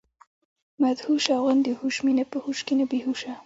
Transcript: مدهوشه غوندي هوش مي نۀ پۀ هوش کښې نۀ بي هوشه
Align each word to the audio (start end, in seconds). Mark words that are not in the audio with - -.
مدهوشه 0.81 1.35
غوندي 1.43 1.73
هوش 1.79 1.95
مي 2.05 2.13
نۀ 2.17 2.23
پۀ 2.31 2.37
هوش 2.45 2.59
کښې 2.65 2.73
نۀ 2.79 2.85
بي 2.91 2.99
هوشه 3.05 3.33